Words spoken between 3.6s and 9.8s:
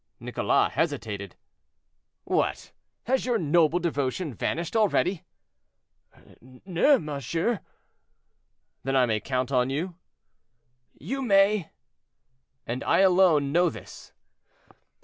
devotion vanished already?" "No, monsieur." "Then I may count on